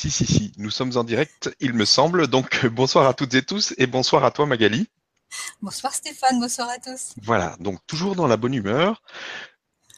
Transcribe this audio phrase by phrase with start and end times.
[0.00, 2.26] Si, si, si, nous sommes en direct, il me semble.
[2.26, 4.88] Donc, bonsoir à toutes et tous et bonsoir à toi, Magali.
[5.60, 7.12] Bonsoir Stéphane, bonsoir à tous.
[7.22, 9.02] Voilà, donc toujours dans la bonne humeur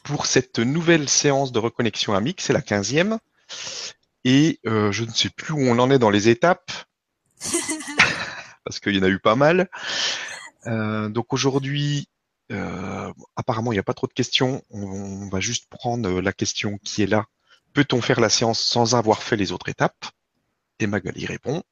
[0.03, 3.17] pour cette nouvelle séance de reconnexion amique, c'est la quinzième.
[4.25, 6.73] Et euh, je ne sais plus où on en est dans les étapes,
[8.65, 9.69] parce qu'il y en a eu pas mal.
[10.67, 12.09] Euh, donc aujourd'hui,
[12.51, 14.63] euh, apparemment, il n'y a pas trop de questions.
[14.69, 17.25] On, va juste prendre la question qui est là.
[17.73, 20.05] Peut-on faire la séance sans avoir fait les autres étapes?
[20.79, 21.63] Et Magali répond.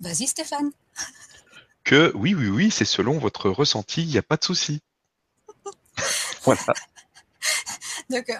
[0.00, 0.70] Vas-y Stéphane.
[1.82, 4.80] Que oui, oui, oui, c'est selon votre ressenti, il n'y a pas de souci.
[6.44, 6.60] voilà.
[8.10, 8.30] Donc,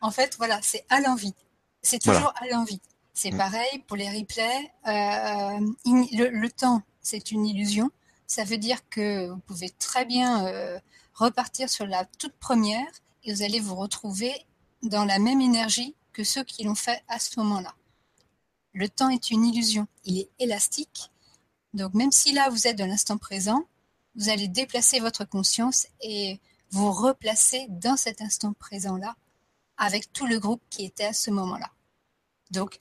[0.00, 1.34] en, fait, voilà, c'est à l'envie.
[1.82, 2.80] C'est toujours à l'envie.
[3.12, 3.36] C'est mm.
[3.36, 4.72] pareil pour les replays.
[4.86, 7.90] Euh, le, temps, c'est une illusion.
[8.26, 10.80] Ça veut dire que vous pouvez très bien euh,
[11.14, 12.90] repartir sur la toute première
[13.22, 14.34] et vous allez vous retrouver
[14.82, 17.74] dans la même énergie que ceux qui l'ont fait à ce moment-là.
[18.74, 19.86] Le temps est une illusion.
[20.04, 21.10] Il est élastique.
[21.74, 23.64] Donc même si là vous êtes dans l'instant présent,
[24.14, 29.16] vous allez déplacer votre conscience et vous replacer dans cet instant présent-là
[29.76, 31.70] avec tout le groupe qui était à ce moment-là.
[32.50, 32.78] Donc,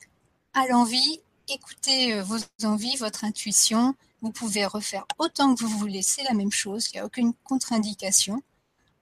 [0.53, 3.95] à l'envie, écoutez euh, vos envies, votre intuition.
[4.21, 7.33] Vous pouvez refaire autant que vous voulez, c'est la même chose, il n'y a aucune
[7.43, 8.41] contre-indication.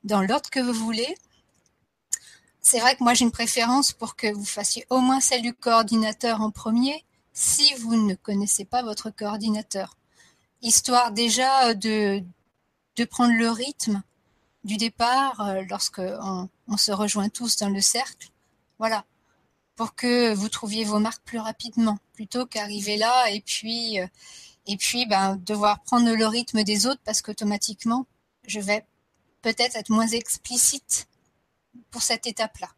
[0.03, 1.15] Dans l'ordre que vous voulez.
[2.71, 5.55] C'est vrai que moi j'ai une préférence pour que vous fassiez au moins celle du
[5.55, 7.03] coordinateur en premier,
[7.33, 9.97] si vous ne connaissez pas votre coordinateur.
[10.61, 12.23] Histoire déjà de,
[12.95, 14.03] de prendre le rythme
[14.63, 18.29] du départ, euh, lorsque on, se rejoint tous dans le cercle,
[18.77, 19.03] voilà,
[19.75, 24.05] pour que vous trouviez vos marques plus rapidement, plutôt qu'arriver là et puis euh,
[24.67, 28.05] et puis ben, devoir prendre le rythme des autres parce qu'automatiquement,
[28.45, 28.85] je vais
[29.41, 31.07] peut-être être moins explicite
[31.91, 32.69] pour cette étape-là.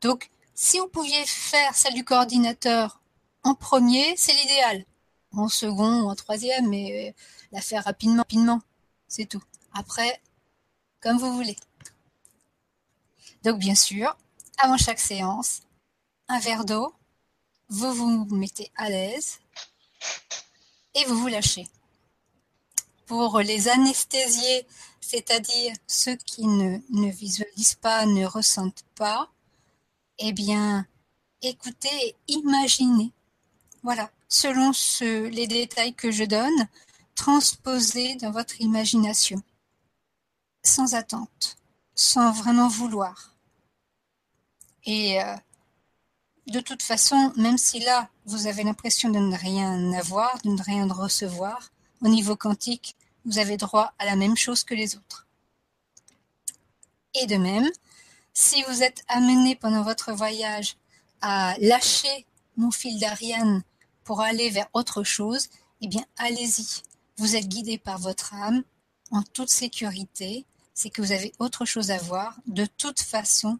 [0.00, 3.00] Donc, si vous pouviez faire celle du coordinateur
[3.42, 4.84] en premier, c'est l'idéal.
[5.32, 7.14] En second ou en troisième, mais
[7.52, 8.60] la faire rapidement, rapidement,
[9.06, 9.42] c'est tout.
[9.72, 10.20] Après,
[11.00, 11.56] comme vous voulez.
[13.44, 14.16] Donc bien sûr,
[14.58, 15.62] avant chaque séance,
[16.28, 16.94] un verre d'eau,
[17.68, 19.38] vous vous mettez à l'aise
[20.94, 21.66] et vous vous lâchez.
[23.08, 24.66] Pour les anesthésiés,
[25.00, 29.30] c'est-à-dire ceux qui ne, ne, visualisent pas, ne ressentent pas,
[30.18, 30.86] eh bien,
[31.42, 33.10] écoutez imaginez.
[33.82, 36.68] Voilà, selon les détails que je donne,
[37.14, 39.42] transposez dans votre imagination
[40.62, 41.56] sans attente,
[41.94, 43.34] sans vraiment vouloir.
[44.84, 45.34] Et euh,
[46.48, 50.62] de toute façon, même si là, vous avez l'impression de ne rien avoir, de ne
[50.62, 51.70] rien recevoir,
[52.02, 55.26] au niveau quantique, vous avez droit à la même chose que les autres.
[57.14, 57.68] Et de même,
[58.32, 60.76] si vous êtes amené pendant votre voyage
[61.20, 63.62] à lâcher mon fil d'Ariane
[64.04, 65.48] pour aller vers autre chose,
[65.80, 66.82] eh bien, allez-y.
[67.16, 68.62] Vous êtes guidé par votre âme
[69.10, 70.46] en toute sécurité
[70.78, 72.36] c'est que vous avez autre chose à voir.
[72.46, 73.58] De toute façon,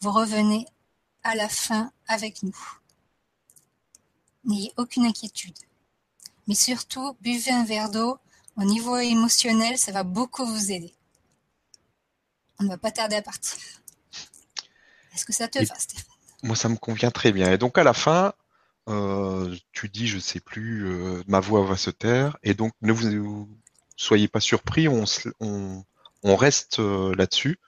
[0.00, 0.66] vous revenez
[1.22, 2.56] à la fin avec nous.
[4.44, 5.58] N'ayez aucune inquiétude.
[6.46, 8.18] Mais surtout, buvez un verre d'eau.
[8.56, 10.94] Au niveau émotionnel, ça va beaucoup vous aider.
[12.58, 13.58] On ne va pas tarder à partir.
[15.14, 16.04] Est-ce que ça te va, Stéphane?
[16.42, 17.52] Moi, ça me convient très bien.
[17.52, 18.32] Et donc, à la fin,
[18.88, 22.36] euh, tu dis, je sais plus, euh, ma voix va se taire.
[22.42, 23.48] Et donc, ne vous
[23.96, 25.04] soyez pas surpris, on,
[25.40, 25.84] on,
[26.22, 27.58] on reste euh, là-dessus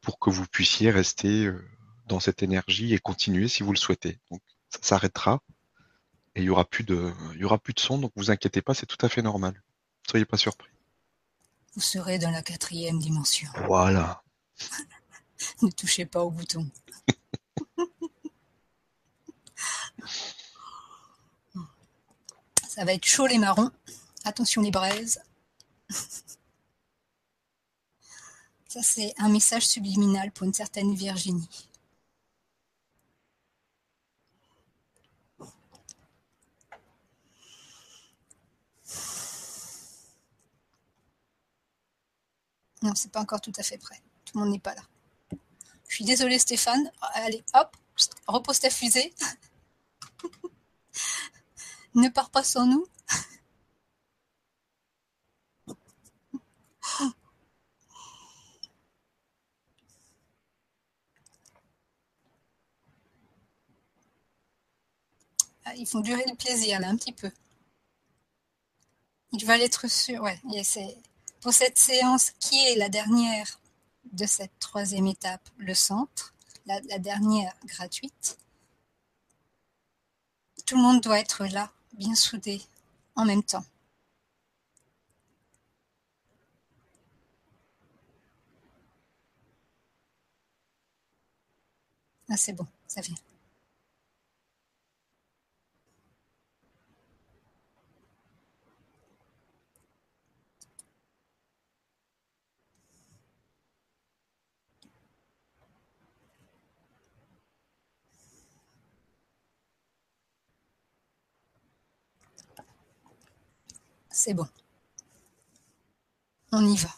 [0.00, 1.52] pour que vous puissiez rester
[2.06, 4.18] dans cette énergie et continuer si vous le souhaitez.
[4.30, 4.40] Donc
[4.70, 5.42] ça s'arrêtera
[6.34, 7.98] et il y aura plus de, il y aura plus de son.
[7.98, 9.62] Donc vous inquiétez pas, c'est tout à fait normal.
[10.08, 10.70] Soyez pas surpris.
[11.74, 13.50] Vous serez dans la quatrième dimension.
[13.66, 14.22] Voilà.
[15.62, 16.70] ne touchez pas au bouton.
[22.68, 23.70] Ça va être chaud les marrons.
[24.24, 25.20] Attention les braises.
[28.68, 31.70] Ça, c'est un message subliminal pour une certaine Virginie.
[42.86, 44.00] Non, c'est pas encore tout à fait prêt.
[44.24, 44.82] Tout le monde n'est pas là.
[45.88, 46.88] Je suis désolée Stéphane.
[47.14, 47.76] Allez, hop,
[48.28, 49.12] repose ta fusée.
[51.94, 52.86] ne pars pas sans nous.
[65.64, 67.32] Ah, ils font durer le plaisir, là, un petit peu.
[69.32, 70.22] Ils veulent être sûrs.
[70.22, 70.40] Ouais,
[71.40, 73.60] pour cette séance qui est la dernière
[74.12, 76.34] de cette troisième étape, le centre,
[76.66, 78.38] la, dernière gratuite,
[80.66, 82.60] tout le monde doit être là, bien soudé,
[83.14, 83.64] en même temps.
[92.28, 93.25] Ah, c'est bon, ça vient.
[114.16, 114.46] C'est bon.
[116.50, 116.88] On y va.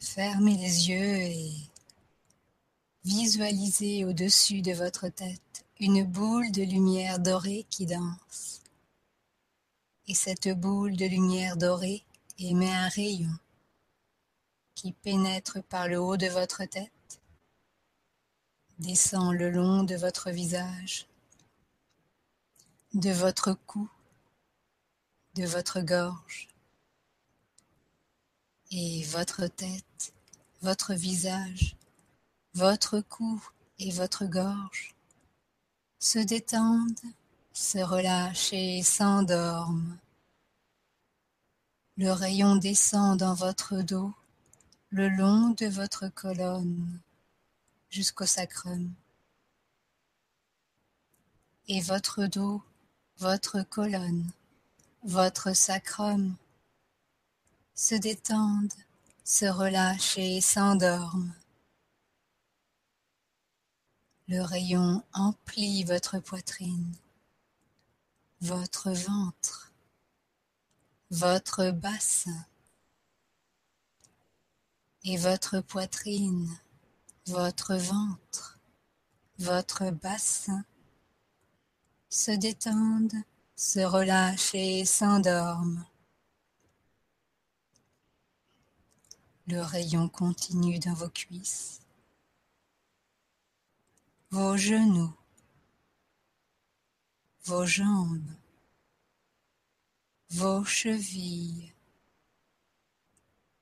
[0.00, 1.52] Fermez les yeux et
[3.04, 8.62] visualisez au-dessus de votre tête une boule de lumière dorée qui danse.
[10.10, 12.02] Et cette boule de lumière dorée
[12.38, 13.38] émet un rayon
[14.74, 17.20] qui pénètre par le haut de votre tête,
[18.78, 21.06] descend le long de votre visage,
[22.94, 23.90] de votre cou,
[25.34, 26.48] de votre gorge,
[28.70, 30.14] et votre tête,
[30.62, 31.76] votre visage,
[32.54, 33.44] votre cou
[33.78, 34.94] et votre gorge
[35.98, 36.98] se détendent,
[37.58, 39.98] se relâchent et s'endorment.
[41.96, 44.14] Le rayon descend dans votre dos,
[44.90, 47.00] le long de votre colonne,
[47.90, 48.94] jusqu'au sacrum.
[51.66, 52.62] Et votre dos,
[53.16, 54.30] votre colonne,
[55.02, 56.36] votre sacrum
[57.74, 58.72] se détendent,
[59.24, 61.34] se relâchent et s'endorment.
[64.28, 66.94] Le rayon emplit votre poitrine,
[68.40, 69.72] votre ventre,
[71.10, 72.46] votre bassin
[75.04, 76.48] et votre poitrine,
[77.26, 78.58] votre ventre,
[79.38, 80.64] votre bassin
[82.08, 83.22] se détendent,
[83.56, 85.84] se relâchent et s'endorment.
[89.46, 91.80] Le rayon continue dans vos cuisses,
[94.30, 95.12] vos genoux,
[97.48, 98.20] vos jambes,
[100.28, 101.72] vos chevilles,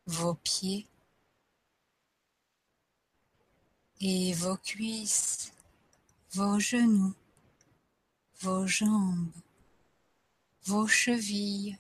[0.07, 0.89] vos pieds
[4.01, 5.53] et vos cuisses,
[6.33, 7.15] vos genoux,
[8.41, 9.31] vos jambes,
[10.65, 11.79] vos chevilles,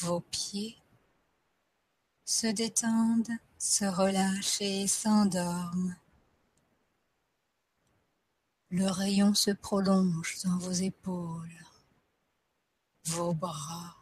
[0.00, 0.78] vos pieds
[2.24, 5.94] se détendent, se relâchent et s'endorment.
[8.76, 11.64] Le rayon se prolonge dans vos épaules,
[13.04, 13.94] vos bras,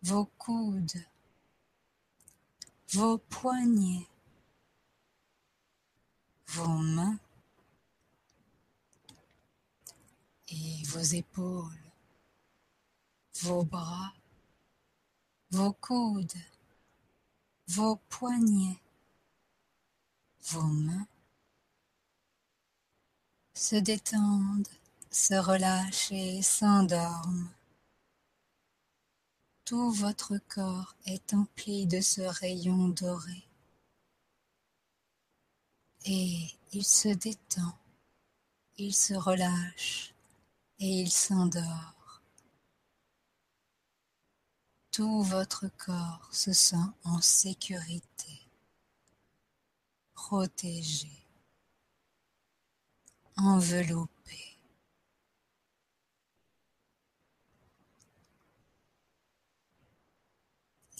[0.00, 1.04] vos coudes,
[2.94, 4.08] vos poignets,
[6.46, 7.18] vos mains
[10.48, 11.92] et vos épaules,
[13.42, 14.14] vos bras,
[15.50, 16.32] vos coudes,
[17.68, 18.80] vos poignets,
[20.50, 21.06] vos mains
[23.62, 24.66] se détendent,
[25.12, 27.48] se relâchent et s'endorment.
[29.64, 33.44] Tout votre corps est empli de ce rayon doré.
[36.06, 37.78] Et il se détend,
[38.78, 40.12] il se relâche
[40.80, 42.20] et il s'endort.
[44.90, 48.40] Tout votre corps se sent en sécurité,
[50.14, 51.21] protégé,
[53.42, 54.08] enveloppé.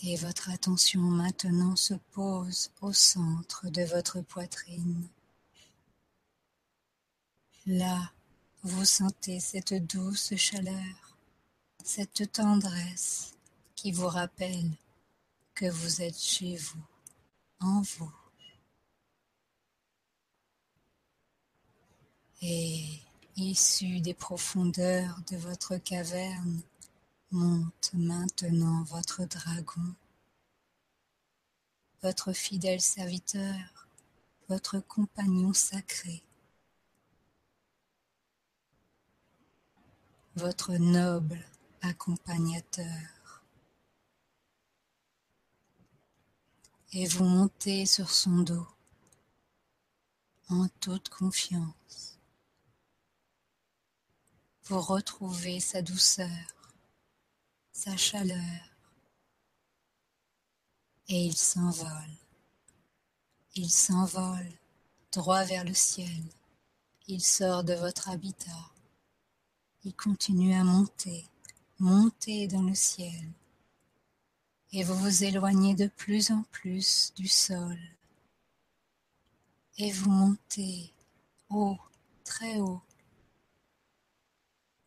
[0.03, 5.07] Et votre attention maintenant se pose au centre de votre poitrine.
[7.65, 8.11] Là,
[8.63, 11.17] vous sentez cette douce chaleur,
[11.83, 13.35] cette tendresse
[13.75, 14.71] qui vous rappelle
[15.55, 16.83] que vous êtes chez vous,
[17.61, 18.22] en vous.
[22.43, 22.99] Et
[23.37, 26.61] issu des profondeurs de votre caverne,
[27.31, 29.95] monte maintenant votre dragon,
[32.01, 33.87] votre fidèle serviteur,
[34.49, 36.21] votre compagnon sacré,
[40.35, 41.39] votre noble
[41.81, 43.13] accompagnateur.
[46.95, 48.67] et vous montez sur son dos
[50.49, 52.12] en toute confiance.
[54.65, 56.29] Vous retrouvez sa douceur,
[57.73, 58.73] sa chaleur,
[61.09, 61.89] et il s'envole.
[63.55, 64.51] Il s'envole
[65.11, 66.23] droit vers le ciel.
[67.07, 68.71] Il sort de votre habitat.
[69.83, 71.25] Il continue à monter,
[71.79, 73.29] monter dans le ciel.
[74.71, 77.77] Et vous vous éloignez de plus en plus du sol.
[79.77, 80.93] Et vous montez
[81.49, 81.77] haut,
[82.23, 82.81] très haut,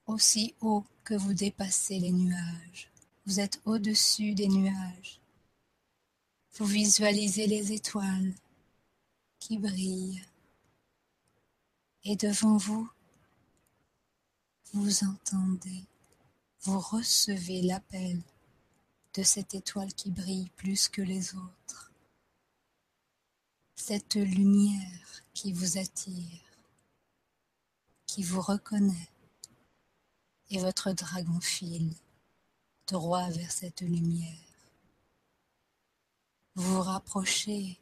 [0.07, 2.91] aussi haut que vous dépassez les nuages.
[3.27, 5.21] Vous êtes au-dessus des nuages.
[6.55, 8.33] Vous visualisez les étoiles
[9.39, 10.25] qui brillent.
[12.05, 12.89] Et devant vous,
[14.73, 15.85] vous entendez,
[16.63, 18.21] vous recevez l'appel
[19.15, 21.91] de cette étoile qui brille plus que les autres.
[23.75, 26.41] Cette lumière qui vous attire,
[28.07, 29.09] qui vous reconnaît
[30.51, 31.95] et votre dragon file
[32.87, 34.39] droit vers cette lumière.
[36.55, 37.79] Vous vous rapprochez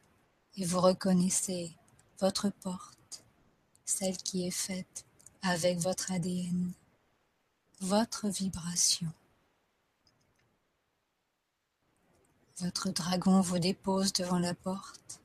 [0.57, 1.73] et vous reconnaissez
[2.21, 3.23] votre porte,
[3.85, 5.05] celle qui est faite
[5.43, 6.73] avec votre ADN,
[7.81, 9.13] votre vibration.
[12.59, 15.21] Votre dragon vous dépose devant la porte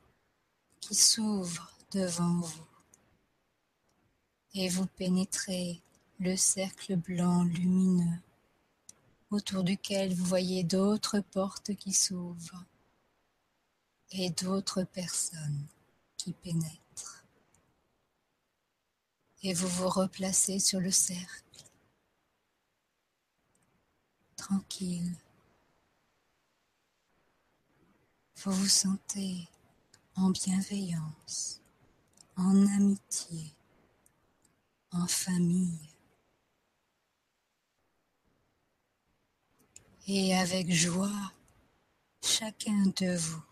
[0.82, 2.66] qui s'ouvre devant vous
[4.56, 5.82] et vous pénétrez
[6.20, 8.20] le cercle blanc lumineux
[9.32, 12.66] autour duquel vous voyez d'autres portes qui s'ouvrent
[14.12, 15.66] et d'autres personnes
[16.18, 17.24] qui pénètrent.
[19.44, 21.64] Et vous vous replacez sur le cercle,
[24.36, 25.16] tranquille.
[28.44, 29.48] Vous vous sentez
[30.16, 31.62] en bienveillance,
[32.36, 33.54] en amitié,
[34.92, 35.80] en famille.
[40.12, 41.32] Et avec joie,
[42.24, 43.44] chacun de vous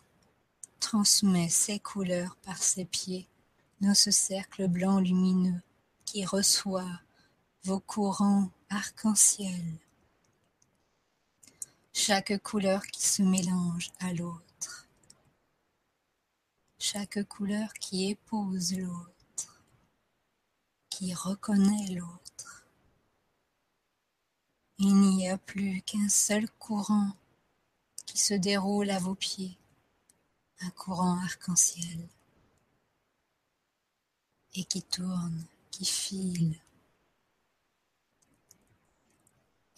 [0.79, 3.27] transmet ses couleurs par ses pieds
[3.79, 5.61] dans ce cercle blanc lumineux
[6.03, 6.99] qui reçoit
[7.63, 9.63] vos courants arc-en-ciel.
[11.93, 14.87] Chaque couleur qui se mélange à l'autre.
[16.79, 19.61] Chaque couleur qui épouse l'autre,
[20.89, 22.56] qui reconnaît l'autre.
[24.79, 27.11] Il n'y a plus qu'un seul courant
[28.05, 29.57] qui se déroule à vos pieds,
[30.61, 32.07] un courant arc-en-ciel,
[34.53, 36.61] et qui tourne, qui file.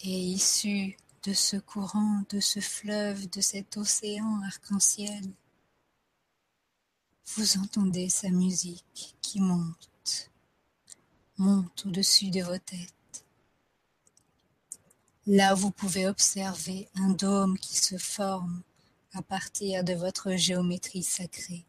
[0.00, 5.32] Et issu de ce courant, de ce fleuve, de cet océan arc-en-ciel,
[7.36, 10.30] vous entendez sa musique qui monte,
[11.38, 12.99] monte au-dessus de vos têtes
[15.32, 18.62] Là, vous pouvez observer un dôme qui se forme
[19.12, 21.64] à partir de votre géométrie sacrée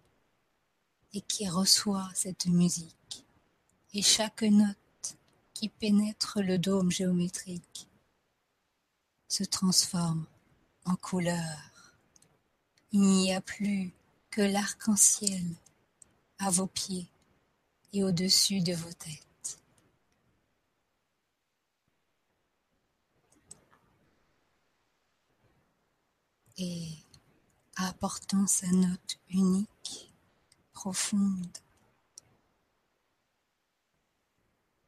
[1.13, 3.23] et qui reçoit cette musique.
[3.93, 5.15] Et chaque note
[5.53, 7.87] qui pénètre le dôme géométrique
[9.27, 10.25] se transforme
[10.85, 11.93] en couleur.
[12.91, 13.93] Il n'y a plus
[14.31, 15.45] que l'arc-en-ciel
[16.39, 17.11] à vos pieds
[17.93, 19.30] et au-dessus de vos têtes.
[26.57, 26.89] Et
[27.75, 30.11] apportant sa note unique,
[30.73, 31.57] profonde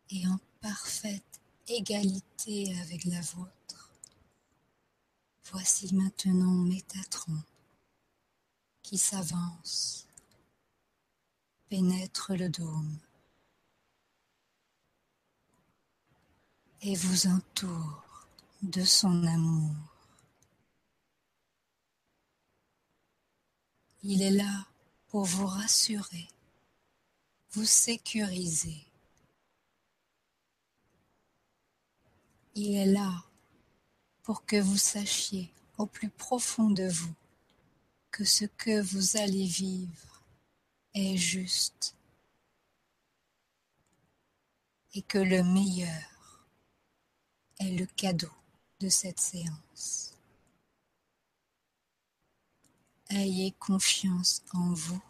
[0.10, 3.91] et en parfaite égalité avec la vôtre.
[5.51, 7.41] Voici maintenant Métatron
[8.82, 10.08] qui s'avance,
[11.70, 12.98] pénètre le dôme
[16.82, 18.27] et vous entoure
[18.62, 19.93] de son amour.
[24.06, 24.68] Il est là
[25.08, 26.28] pour vous rassurer,
[27.52, 28.86] vous sécuriser.
[32.56, 33.24] Il est là
[34.22, 37.14] pour que vous sachiez au plus profond de vous
[38.12, 40.22] que ce que vous allez vivre
[40.94, 41.96] est juste
[44.94, 46.46] et que le meilleur
[47.60, 48.32] est le cadeau
[48.82, 50.12] de cette séance.
[53.15, 55.01] Ayez confiance en vous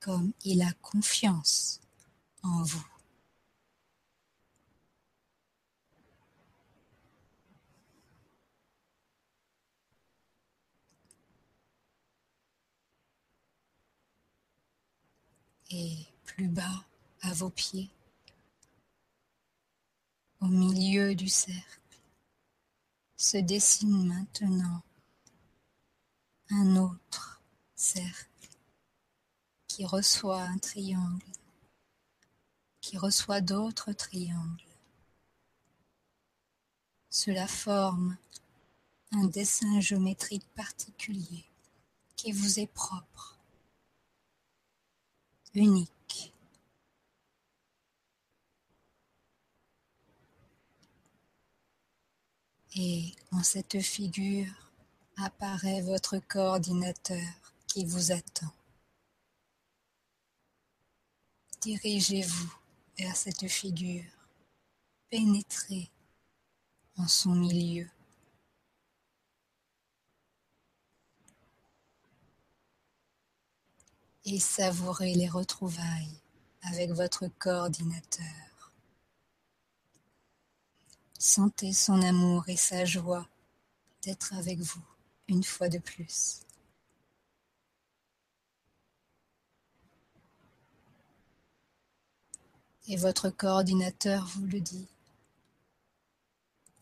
[0.00, 1.80] comme il a confiance
[2.42, 2.84] en vous.
[15.70, 16.84] Et plus bas
[17.20, 17.88] à vos pieds,
[20.40, 21.80] Au milieu du cercle
[23.18, 24.82] se dessine maintenant
[26.50, 27.40] un autre
[27.76, 28.28] cercle
[29.68, 31.24] qui reçoit un triangle,
[32.80, 34.64] qui reçoit d'autres triangles.
[37.08, 38.16] Cela forme
[39.12, 41.44] un dessin géométrique particulier
[42.16, 43.38] qui vous est propre,
[45.54, 46.32] unique.
[52.76, 54.69] Et en cette figure
[55.22, 57.28] apparaît votre coordinateur
[57.66, 58.52] qui vous attend.
[61.60, 62.52] Dirigez-vous
[62.98, 64.04] vers cette figure,
[65.10, 65.90] pénétrez
[66.96, 67.88] en son milieu.
[74.24, 76.20] et savourez les retrouvailles
[76.62, 78.72] avec votre coordinateur.
[81.18, 83.26] Sentez son amour et sa joie
[84.02, 84.89] d'être avec vous
[85.30, 86.40] une fois de plus.
[92.88, 94.88] Et votre coordinateur vous le dit.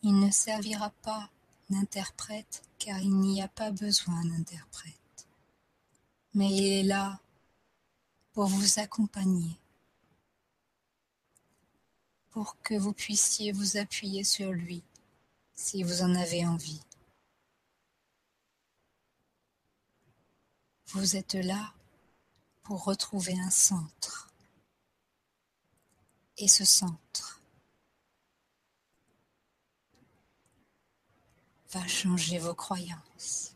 [0.01, 1.29] Il ne servira pas
[1.69, 4.95] d'interprète car il n'y a pas besoin d'interprète.
[6.33, 7.19] Mais il est là
[8.33, 9.59] pour vous accompagner,
[12.31, 14.81] pour que vous puissiez vous appuyer sur lui
[15.53, 16.81] si vous en avez envie.
[20.91, 21.73] Vous êtes là
[22.63, 24.31] pour retrouver un centre.
[26.37, 27.41] Et ce centre
[31.71, 33.55] va changer vos croyances.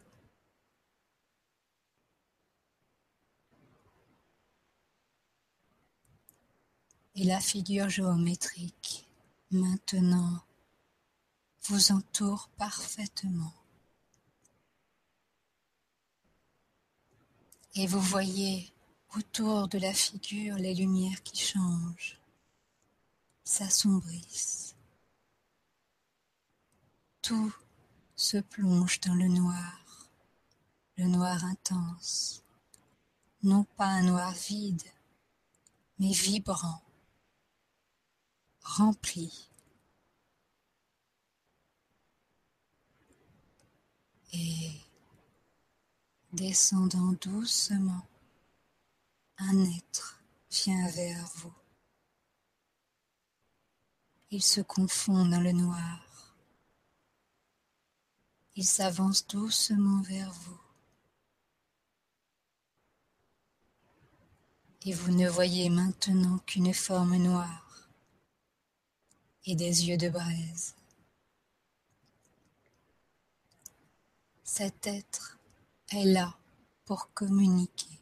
[7.16, 9.08] et la figure géométrique
[9.52, 10.42] maintenant
[11.64, 13.54] vous entoure parfaitement.
[17.76, 18.72] Et vous voyez
[19.16, 22.20] autour de la figure les lumières qui changent,
[23.44, 24.76] s'assombrissent.
[27.24, 27.54] Tout
[28.16, 30.08] se plonge dans le noir,
[30.98, 32.44] le noir intense,
[33.42, 34.84] non pas un noir vide,
[35.98, 36.84] mais vibrant,
[38.62, 39.50] rempli.
[44.32, 44.72] Et
[46.34, 48.08] descendant doucement,
[49.38, 50.20] un être
[50.50, 51.54] vient vers vous.
[54.32, 56.36] Il se confond dans le noir.
[58.56, 60.60] Il s'avance doucement vers vous.
[64.86, 67.90] Et vous ne voyez maintenant qu'une forme noire
[69.46, 70.76] et des yeux de braise.
[74.44, 75.33] Cet être
[75.96, 76.38] est là
[76.86, 78.00] pour communiquer.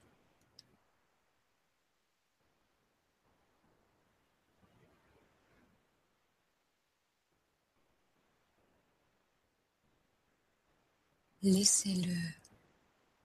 [11.43, 12.17] Laissez-le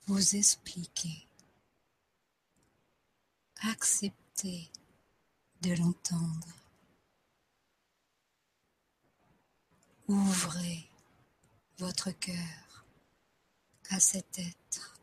[0.06, 1.26] vous expliquer.
[3.60, 4.70] Acceptez
[5.60, 6.46] de l'entendre.
[10.08, 10.88] Ouvrez
[11.78, 12.65] votre cœur
[13.90, 15.00] à cet être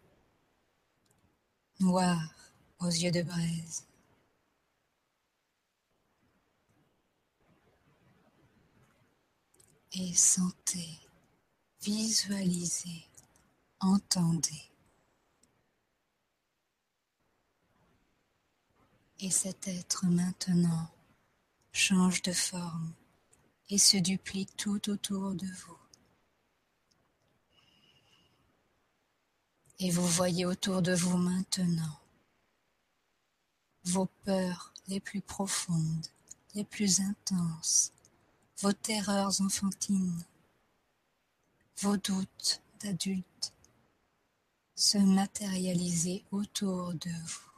[1.80, 2.20] noir
[2.80, 3.86] aux yeux de braise.
[9.94, 11.00] Et sentez,
[11.82, 13.06] visualisez,
[13.80, 14.72] entendez.
[19.20, 20.92] Et cet être maintenant
[21.72, 22.94] change de forme
[23.70, 25.83] et se duplique tout autour de vous.
[29.84, 32.00] Et vous voyez autour de vous maintenant
[33.84, 36.08] vos peurs les plus profondes,
[36.56, 37.92] les plus intenses,
[38.60, 40.24] vos terreurs enfantines,
[41.82, 43.54] vos doutes d'adultes
[44.74, 47.52] se matérialiser autour de vous.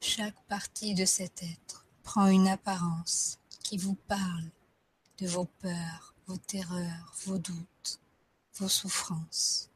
[0.00, 4.48] Chaque partie de cet être prend une apparence qui vous parle
[5.18, 7.98] de vos peurs, vos terreurs, vos doutes,
[8.56, 9.68] vos souffrances.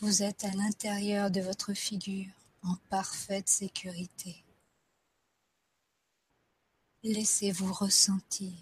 [0.00, 4.44] Vous êtes à l'intérieur de votre figure en parfaite sécurité.
[7.02, 8.52] Laissez-vous ressentir.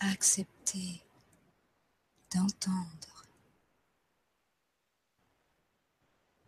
[0.00, 1.02] Acceptez
[2.32, 3.14] d'entendre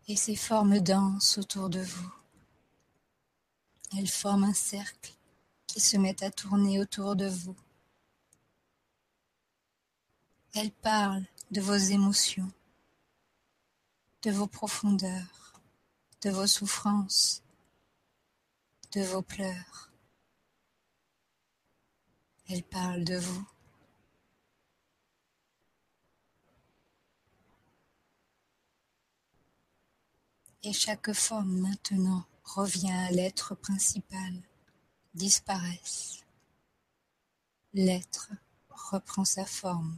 [0.09, 2.13] Et ces formes dansent autour de vous.
[3.97, 5.16] Elles forment un cercle
[5.79, 7.55] se met à tourner autour de vous.
[10.53, 12.51] Elles parlent de vos émotions,
[14.23, 15.61] de vos profondeurs,
[16.21, 17.43] de vos souffrances,
[18.93, 19.91] de vos pleurs.
[22.49, 23.47] Elles parlent de vous.
[30.63, 34.33] Et chaque forme maintenant revient à l'être principal,
[35.17, 36.23] disparaissent.
[37.73, 38.31] L'être
[38.69, 39.97] reprend sa forme,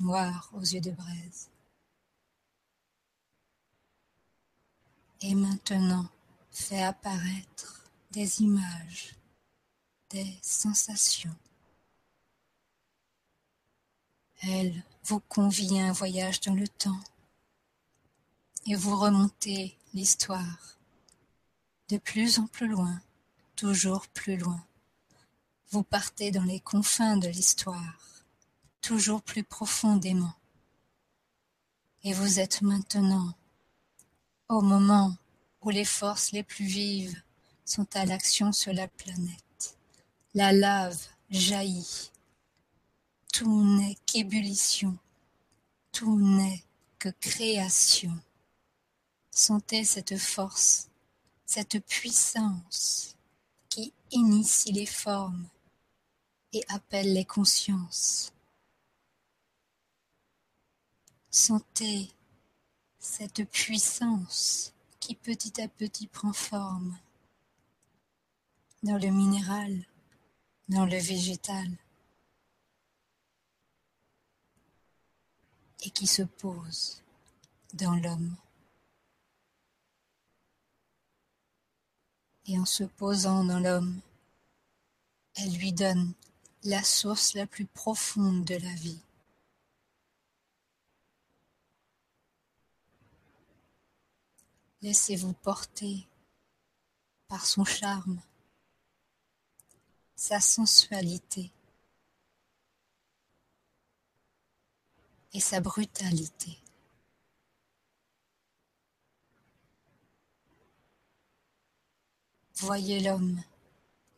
[0.00, 1.50] noir aux yeux de braise.
[5.20, 6.08] Et maintenant
[6.50, 9.14] fait apparaître des images,
[10.10, 11.36] des sensations.
[14.42, 17.00] Elle vous convie à un voyage dans le temps
[18.66, 20.78] et vous remontez l'histoire
[21.88, 23.00] de plus en plus loin,
[23.58, 24.64] toujours plus loin.
[25.70, 27.98] Vous partez dans les confins de l'histoire,
[28.80, 30.34] toujours plus profondément.
[32.04, 33.34] Et vous êtes maintenant
[34.48, 35.16] au moment
[35.60, 37.20] où les forces les plus vives
[37.64, 39.76] sont à l'action sur la planète.
[40.34, 42.12] La lave jaillit.
[43.32, 44.96] Tout n'est qu'ébullition.
[45.90, 46.62] Tout n'est
[47.00, 48.16] que création.
[49.32, 50.88] Sentez cette force
[51.48, 53.17] cette puissance
[53.78, 55.46] qui initie les formes
[56.52, 58.32] et appelle les consciences.
[61.30, 62.10] Sentez
[62.98, 66.98] cette puissance qui petit à petit prend forme
[68.82, 69.86] dans le minéral,
[70.68, 71.70] dans le végétal,
[75.84, 77.00] et qui se pose
[77.74, 78.34] dans l'homme.
[82.48, 84.00] Et en se posant dans l'homme,
[85.36, 86.14] elle lui donne
[86.64, 89.00] la source la plus profonde de la vie.
[94.80, 96.06] Laissez-vous porter
[97.26, 98.20] par son charme,
[100.16, 101.52] sa sensualité
[105.32, 106.58] et sa brutalité.
[112.60, 113.40] Voyez l'homme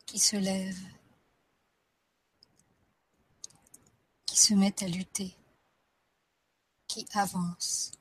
[0.07, 0.79] qui se lève,
[4.25, 5.35] qui se met à lutter,
[6.87, 7.91] qui avance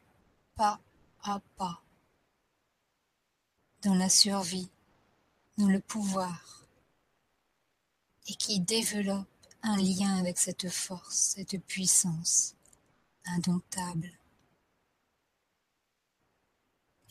[0.55, 0.81] pas
[1.22, 1.83] à pas
[3.83, 4.70] dans la survie,
[5.59, 6.64] dans le pouvoir,
[8.26, 9.29] et qui développe
[9.62, 12.55] un lien avec cette force, cette puissance
[13.26, 14.11] indomptable.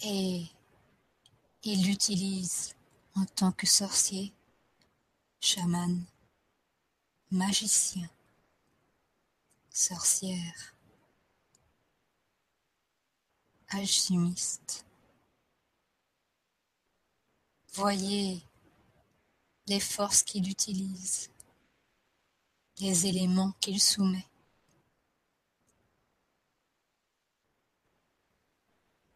[0.01, 0.47] Et
[1.61, 2.73] il l'utilise
[3.19, 4.33] en tant que sorcier,
[5.41, 6.05] chaman,
[7.31, 8.09] magicien,
[9.69, 10.73] sorcière,
[13.67, 14.85] alchimiste.
[17.73, 18.41] Voyez
[19.67, 21.29] les forces qu'il utilise,
[22.77, 24.29] les éléments qu'il soumet.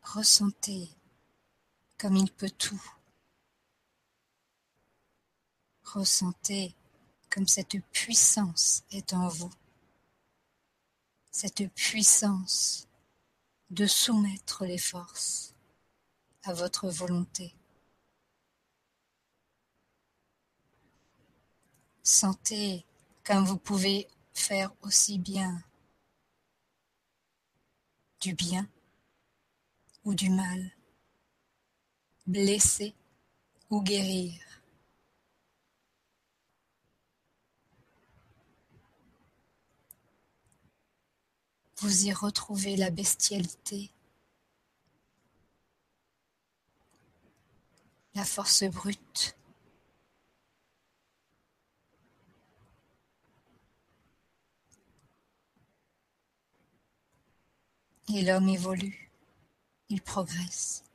[0.02, 0.89] Ressentez
[1.98, 2.84] comme il peut tout
[5.94, 6.74] Ressentez
[7.30, 9.54] comme cette puissance est en vous.
[11.30, 12.88] Cette puissance
[13.70, 15.54] de soumettre les forces
[16.42, 17.54] à votre volonté.
[22.02, 22.86] Sentez
[23.24, 25.64] comme vous pouvez faire aussi bien
[28.20, 28.68] du bien
[30.06, 30.72] ou du mal,
[32.26, 32.96] blesser
[33.70, 34.53] ou guérir.
[41.84, 43.91] Vous y retrouvez la bestialité,
[48.15, 49.36] la force brute.
[58.13, 59.12] Et l'homme évolue,
[59.89, 60.86] il progresse,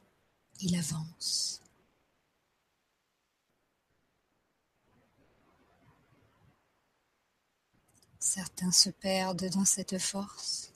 [0.60, 1.60] il avance.
[8.18, 10.72] Certains se perdent dans cette force,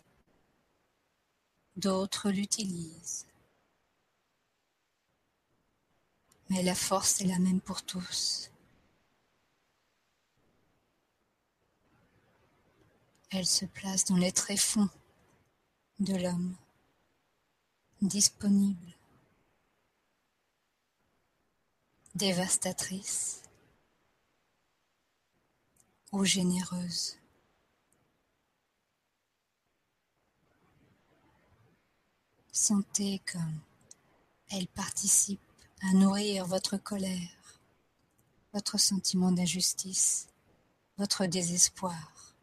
[1.82, 3.26] d'autres l'utilisent.
[6.48, 8.50] Mais la force est la même pour tous.
[13.30, 14.90] Elle se place dans les tréfonds
[15.98, 16.54] de l'homme,
[18.00, 18.94] disponible,
[22.14, 23.42] dévastatrice
[26.12, 27.21] ou généreuse.
[32.54, 33.60] Sentez comme
[34.50, 35.40] elle participe
[35.80, 37.58] à nourrir votre colère,
[38.52, 40.28] votre sentiment d'injustice,
[40.98, 42.34] votre désespoir.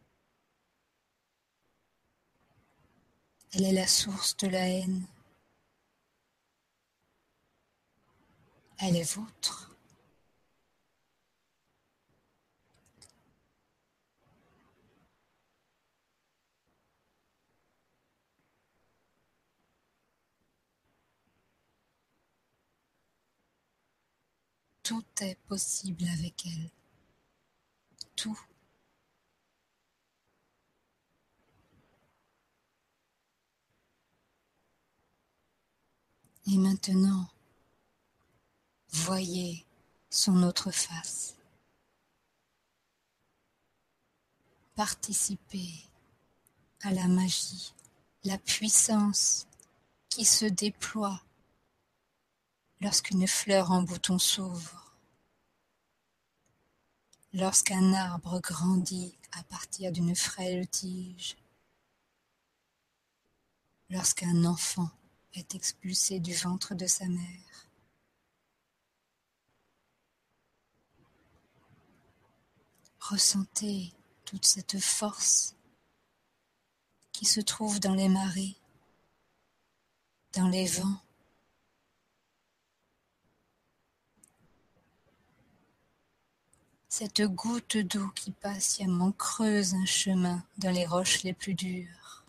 [3.51, 5.05] Elle est la source de la haine.
[8.79, 9.68] Elle est vôtre.
[24.89, 26.71] Tout est possible avec elle.
[28.15, 28.41] Tout.
[36.47, 37.29] Et maintenant,
[38.89, 39.63] voyez
[40.09, 41.35] son autre face.
[44.73, 45.85] Participez
[46.81, 47.75] à la magie,
[48.23, 49.45] la puissance
[50.09, 51.21] qui se déploie
[52.81, 54.78] lorsqu'une fleur en bouton s'ouvre,
[57.33, 61.37] lorsqu'un arbre grandit à partir d'une frêle tige,
[63.89, 64.89] lorsqu'un enfant
[65.33, 67.67] est expulsé du ventre de sa mère.
[72.99, 73.93] Ressentez
[74.25, 75.55] toute cette force
[77.11, 78.55] qui se trouve dans les marées,
[80.33, 81.01] dans les vents,
[86.91, 92.25] Cette goutte d'eau qui patiemment creuse un chemin dans les roches les plus dures.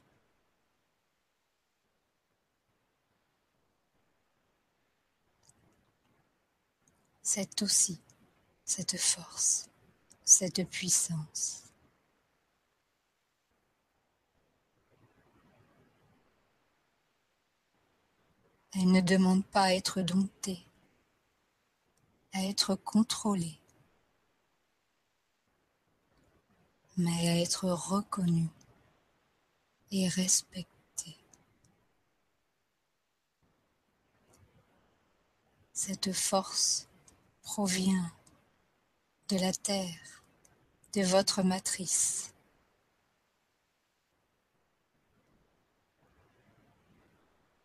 [7.23, 7.99] C'est aussi
[8.67, 9.71] cette force,
[10.25, 11.63] cette puissance.
[18.75, 20.67] Elle ne demande pas à être domptée,
[22.35, 23.61] à être contrôlée.
[27.01, 28.47] Mais à être reconnu
[29.91, 31.17] et respecté.
[35.73, 36.89] Cette force
[37.43, 38.13] provient
[39.29, 40.23] de la terre,
[40.93, 42.35] de votre matrice.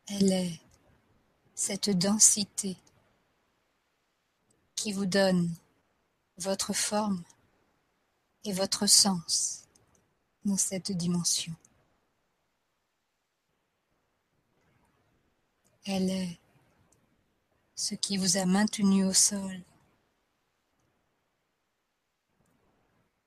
[0.08, 0.62] Elle est
[1.56, 2.78] cette densité
[4.76, 5.54] qui vous donne
[6.38, 7.24] votre forme
[8.46, 9.64] et votre sens
[10.46, 11.54] dans cette dimension.
[15.86, 16.40] Elle est
[17.76, 19.62] ce qui vous a maintenu au sol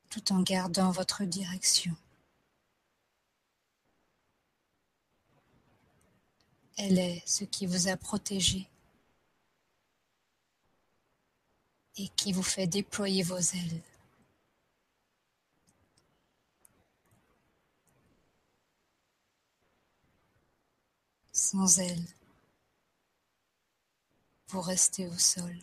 [0.08, 1.94] tout en gardant votre direction.
[6.76, 8.68] Elle est ce qui vous a protégé
[11.96, 13.82] et qui vous fait déployer vos ailes.
[21.50, 22.04] Sans elle,
[24.48, 25.56] vous restez au sol.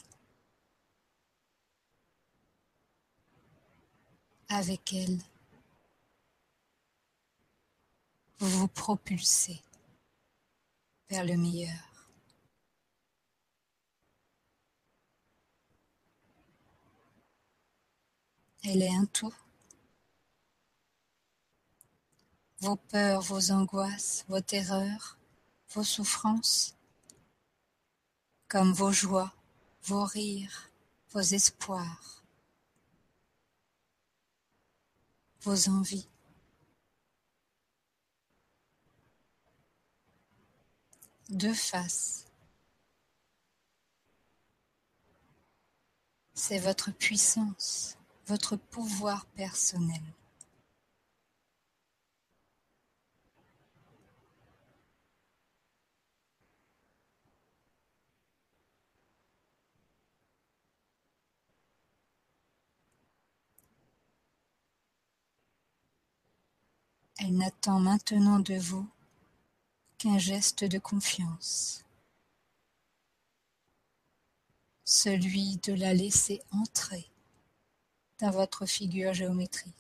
[4.50, 5.20] Avec elle,
[8.40, 9.62] vous vous propulsez
[11.12, 12.10] vers le meilleur.
[18.64, 19.36] Elle est un tout.
[22.62, 25.20] Vos peurs, vos angoisses, vos terreurs,
[25.76, 26.74] vos souffrances,
[28.48, 29.34] comme vos joies,
[29.84, 30.70] vos rires,
[31.12, 32.24] vos espoirs,
[35.42, 36.08] vos envies.
[41.30, 42.26] Deux faces.
[46.34, 50.02] C'est votre puissance, votre pouvoir personnel.
[67.28, 68.88] Elle n'attend maintenant de vous
[69.98, 71.84] qu'un geste de confiance,
[74.84, 77.10] celui de la laisser entrer
[78.20, 79.74] dans votre figure géométrique.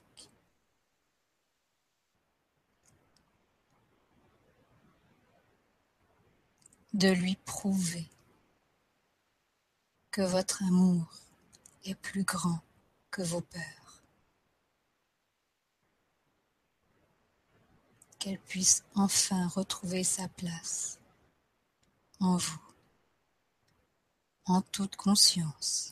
[6.93, 8.08] de lui prouver
[10.12, 11.05] que votre amour
[11.84, 12.62] est plus grand
[13.12, 13.84] que vos peurs.
[18.25, 20.97] Qu'elle puisse enfin retrouver sa place
[22.19, 22.59] en vous,
[24.45, 25.91] en toute conscience.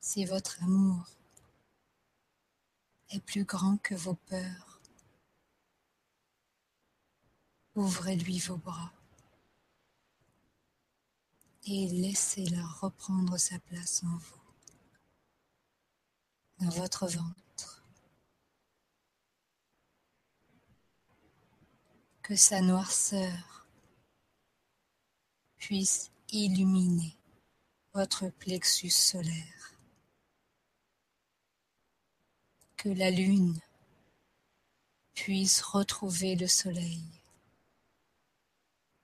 [0.00, 1.17] si votre amour
[3.10, 4.80] est plus grand que vos peurs,
[7.74, 8.92] ouvrez-lui vos bras
[11.70, 14.42] et laissez-la reprendre sa place en vous,
[16.60, 17.84] dans votre ventre.
[22.22, 23.66] Que sa noirceur
[25.56, 27.16] puisse illuminer
[27.92, 29.57] votre plexus solaire.
[32.78, 33.60] Que la lune
[35.12, 37.02] puisse retrouver le soleil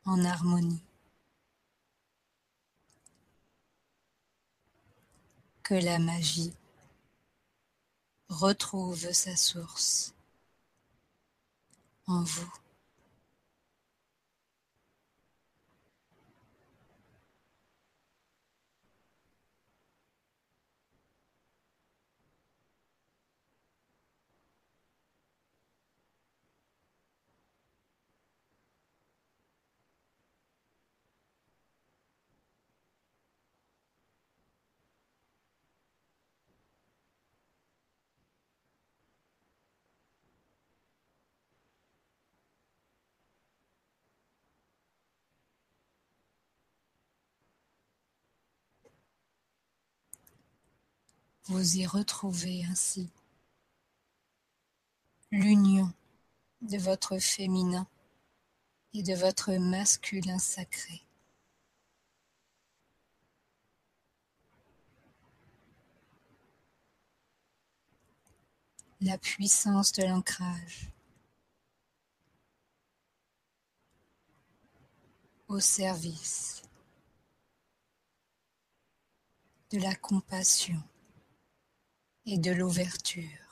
[0.05, 0.83] en harmonie.
[5.65, 6.55] Que la magie
[8.29, 10.15] retrouve sa source
[12.07, 12.53] en vous.
[51.47, 53.11] Vous y retrouvez ainsi.
[55.31, 55.93] L'union
[56.63, 57.87] de votre féminin
[58.95, 61.03] et de votre masculin sacré.
[69.03, 70.89] La puissance de l'ancrage.
[75.49, 76.63] Au service
[79.71, 80.83] de la compassion
[82.27, 83.44] et de l'ouverture.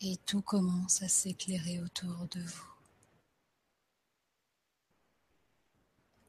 [0.00, 2.70] Et tout commence à s'éclairer autour de vous.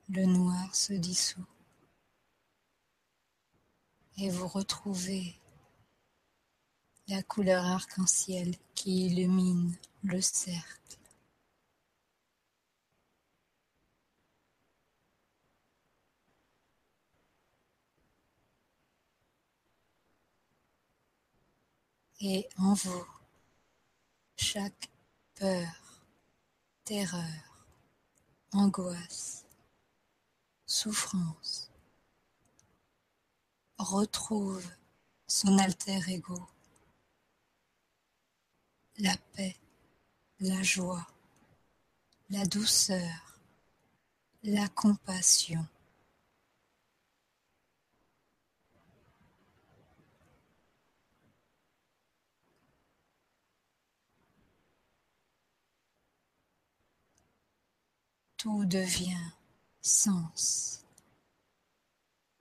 [0.09, 1.45] Le noir se dissout
[4.17, 5.35] et vous retrouvez
[7.07, 10.97] la couleur arc-en-ciel qui illumine le cercle.
[22.19, 23.20] Et en vous,
[24.41, 24.89] chaque
[25.35, 25.71] peur,
[26.83, 27.67] terreur,
[28.51, 29.45] angoisse,
[30.65, 31.69] souffrance
[33.77, 34.65] retrouve
[35.27, 36.41] son alter ego,
[38.97, 39.55] la paix,
[40.39, 41.05] la joie,
[42.31, 43.39] la douceur,
[44.43, 45.65] la compassion.
[58.41, 59.29] Tout devient
[59.81, 60.83] sens,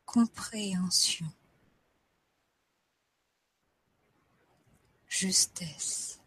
[0.07, 1.27] compréhension,
[5.09, 6.19] justesse.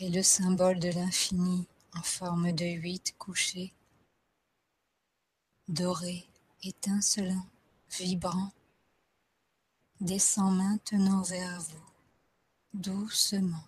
[0.00, 1.66] Et le symbole de l'infini
[1.98, 3.72] en forme de huit couchés,
[5.66, 6.28] doré,
[6.62, 7.46] étincelant,
[7.90, 8.52] vibrant,
[10.00, 11.90] descend maintenant vers vous,
[12.72, 13.66] doucement,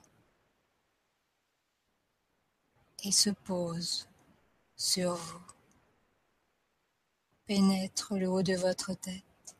[3.03, 4.07] et se pose
[4.76, 5.43] sur vous.
[7.47, 9.57] pénètre le haut de votre tête,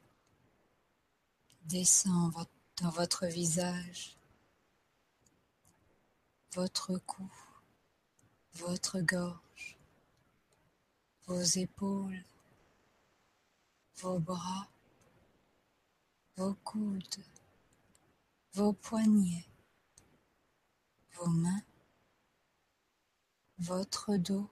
[1.65, 2.33] descend
[2.81, 4.17] dans votre visage,
[6.53, 7.29] votre cou,
[8.55, 9.79] votre gorge,
[11.27, 12.25] vos épaules,
[13.97, 14.69] vos bras,
[16.37, 17.25] vos coudes,
[18.55, 19.47] vos poignets,
[21.15, 21.63] vos mains,
[23.59, 24.49] votre dos,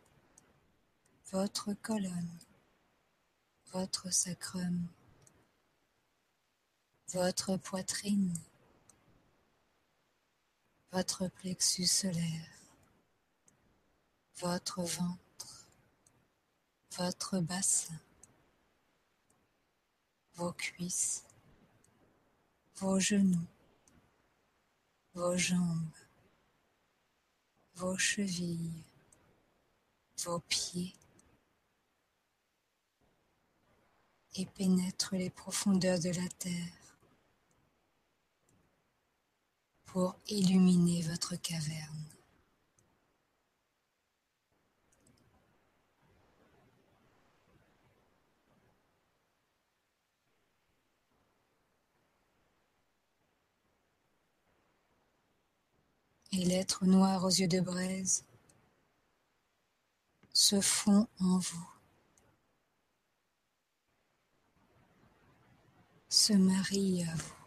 [1.30, 2.38] votre colonne,
[3.72, 4.86] votre sacrum,
[7.08, 8.34] votre poitrine,
[10.92, 12.57] votre plexus solaire,
[14.40, 15.66] votre ventre,
[16.96, 17.98] votre bassin,
[20.34, 21.24] vos cuisses,
[22.76, 23.46] vos genoux,
[25.14, 25.96] vos jambes,
[27.74, 28.84] vos chevilles,
[30.24, 30.94] vos pieds,
[34.36, 36.94] et pénètre les profondeurs de la terre
[39.84, 42.17] pour illuminer votre caverne.
[56.32, 58.24] Et l'être noir aux yeux de braise
[60.32, 61.68] se fond en vous.
[66.08, 67.37] se marie à vous.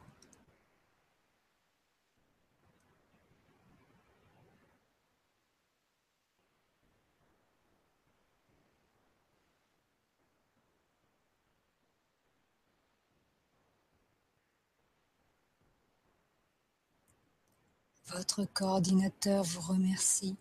[18.14, 20.36] Votre coordinateur vous remercie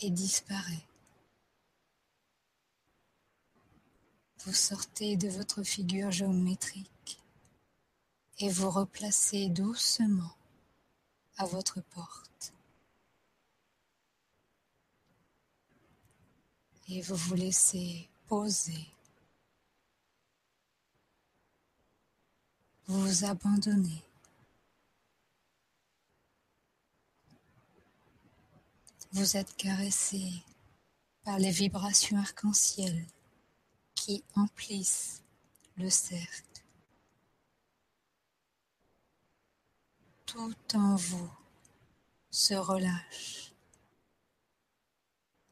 [0.00, 0.86] et disparaît.
[4.38, 7.20] Vous sortez de votre figure géométrique
[8.38, 10.34] et vous replacez doucement
[11.36, 12.54] à votre porte.
[16.88, 18.88] Et vous vous laissez poser.
[22.92, 24.02] Vous abandonnez.
[29.12, 30.32] Vous êtes caressé
[31.22, 33.06] par les vibrations arc-en-ciel
[33.94, 35.22] qui emplissent
[35.76, 36.64] le cercle.
[40.26, 41.30] Tout en vous
[42.32, 43.52] se relâche,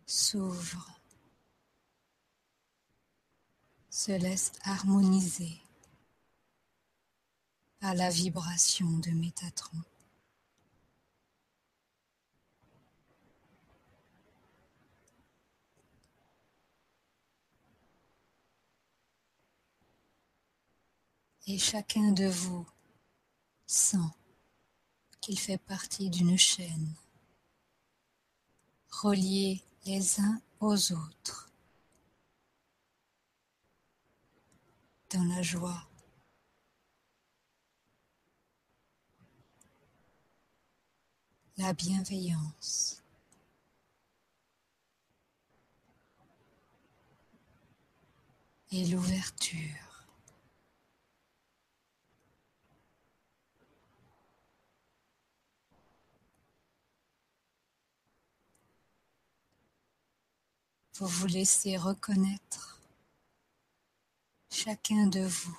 [0.07, 0.91] s'ouvre,
[3.91, 5.62] se laisse harmoniser
[7.80, 9.78] par la vibration de Métatron.
[21.46, 22.66] Et chacun de vous
[23.66, 23.96] sent
[25.20, 26.94] qu'il fait partie d'une chaîne,
[28.90, 31.50] reliée les uns aux autres,
[35.10, 35.88] dans la joie.
[41.59, 43.02] La bienveillance.
[48.70, 49.59] et l'ouverture.
[60.94, 62.80] Vous vous laissez reconnaître
[64.50, 65.59] chacun de vous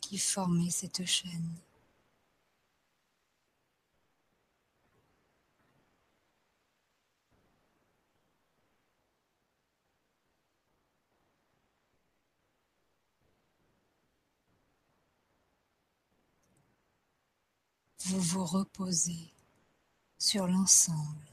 [0.00, 1.54] qui formez cette chaîne.
[18.08, 19.32] Vous vous reposez
[20.18, 21.26] sur l'ensemble.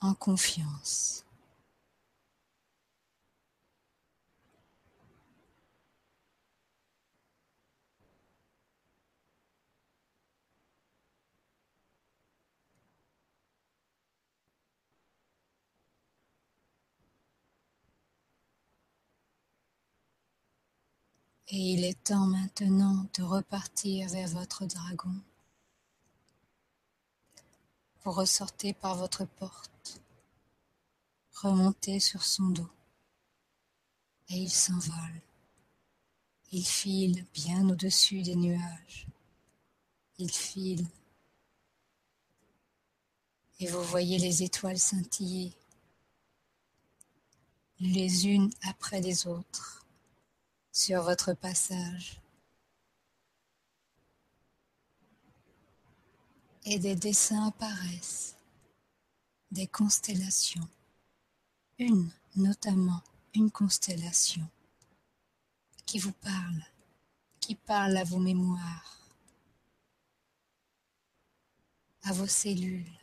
[0.00, 1.24] en confiance.
[21.50, 25.14] Et il est temps maintenant de repartir vers votre dragon.
[28.04, 30.00] Vous ressortez par votre porte,
[31.32, 32.70] remontez sur son dos,
[34.28, 35.22] et il s'envole.
[36.52, 39.06] Il file bien au-dessus des nuages.
[40.18, 40.86] Il file.
[43.60, 45.52] Et vous voyez les étoiles scintiller
[47.80, 49.86] les unes après les autres
[50.78, 52.20] sur votre passage.
[56.66, 58.36] Et des dessins apparaissent,
[59.50, 60.68] des constellations,
[61.80, 63.02] une notamment,
[63.34, 64.46] une constellation
[65.84, 66.62] qui vous parle,
[67.40, 69.00] qui parle à vos mémoires,
[72.04, 72.98] à vos cellules.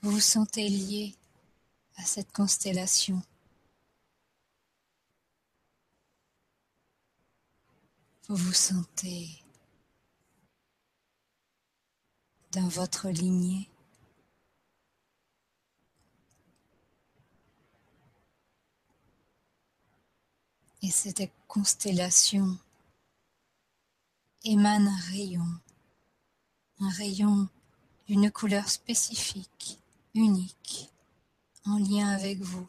[0.00, 1.16] Vous vous sentez lié
[1.96, 3.20] à cette constellation.
[8.26, 9.28] Vous vous sentez
[12.52, 13.68] dans votre lignée.
[20.80, 22.58] Et cette constellation
[24.42, 25.60] émane un rayon,
[26.80, 27.46] un rayon
[28.06, 29.78] d'une couleur spécifique,
[30.14, 30.90] unique,
[31.66, 32.66] en lien avec vous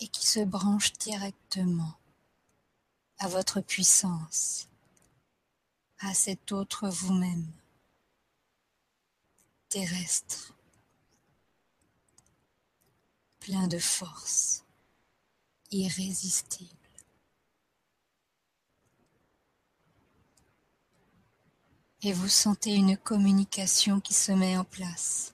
[0.00, 1.92] et qui se branche directement
[3.22, 4.68] à votre puissance,
[6.00, 7.46] à cet autre vous-même,
[9.68, 10.52] terrestre,
[13.38, 14.64] plein de force,
[15.70, 16.70] irrésistible.
[22.02, 25.32] Et vous sentez une communication qui se met en place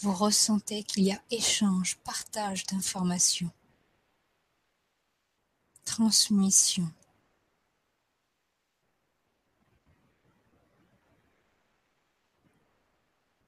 [0.00, 3.50] vous ressentez qu'il y a échange, partage d'informations,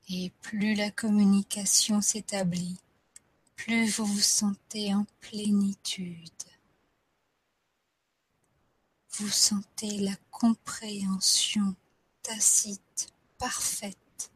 [0.08, 2.76] Et plus la communication s'établit,
[3.54, 6.30] plus vous vous sentez en plénitude.
[9.12, 11.76] Vous sentez la compréhension
[12.22, 14.32] tacite, parfaite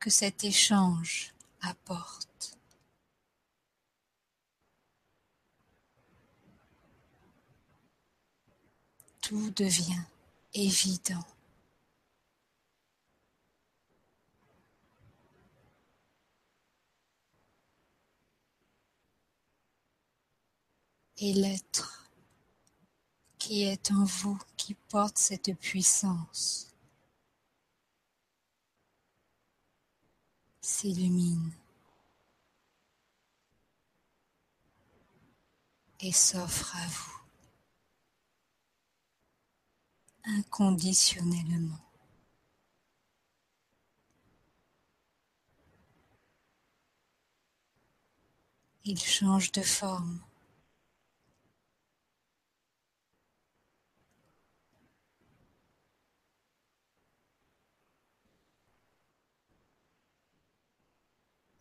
[0.00, 2.33] que cet échange apporte.
[9.26, 10.02] Tout devient
[10.52, 11.24] évident.
[21.16, 22.10] Et l'être
[23.38, 26.74] qui est en vous, qui porte cette puissance,
[30.60, 31.50] s'illumine
[36.00, 37.23] et s'offre à vous
[40.24, 41.78] inconditionnellement.
[48.84, 50.20] Il change de forme.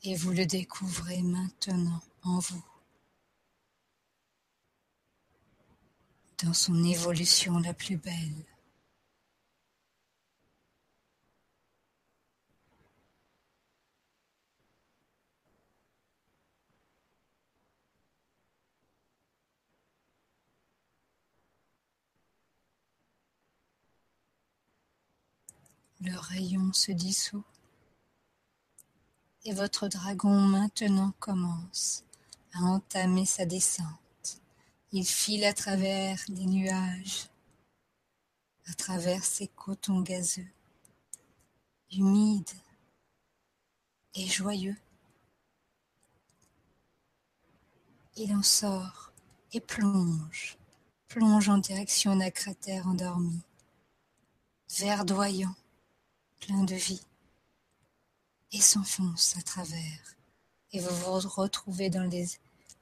[0.04, 2.64] et vous le découvrez maintenant en vous,
[6.44, 8.53] dans son évolution la plus belle.
[26.06, 27.46] Le rayon se dissout
[29.46, 32.04] et votre dragon maintenant commence
[32.54, 34.42] à entamer sa descente.
[34.92, 37.30] Il file à travers les nuages,
[38.66, 40.52] à travers ces cotons gazeux,
[41.90, 42.52] humides
[44.16, 44.78] et joyeux.
[48.18, 49.14] Il en sort
[49.54, 50.58] et plonge,
[51.08, 53.40] plonge en direction d'un cratère endormi,
[54.70, 55.56] verdoyant,
[56.46, 57.02] plein de vie.
[58.52, 60.16] Et s'enfonce à travers,
[60.72, 62.28] et vous vous retrouvez dans les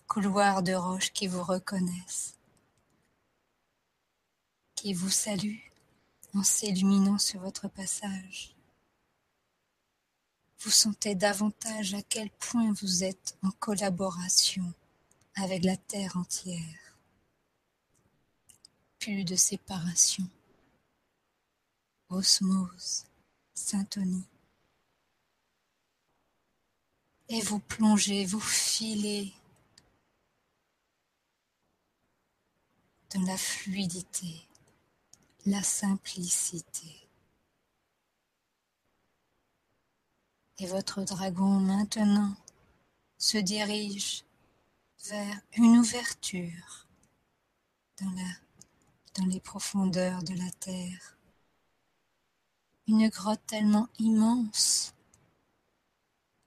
[0.08, 2.36] couloirs de roches qui vous reconnaissent,
[4.76, 5.72] qui vous saluent
[6.34, 8.56] en s'illuminant sur votre passage.
[10.60, 14.74] Vous sentez davantage à quel point vous êtes en collaboration
[15.36, 16.98] avec la terre entière.
[19.00, 20.28] Plus de séparation,
[22.10, 23.06] osmose,
[27.34, 29.34] et vous plongez, vous filez
[33.14, 34.46] dans la fluidité,
[35.46, 37.08] la simplicité.
[40.60, 42.36] Et votre dragon maintenant
[43.18, 44.26] se dirige
[45.06, 46.88] vers une ouverture
[48.02, 51.18] dans les profondeurs de la terre.
[52.92, 54.94] Une grotte tellement immense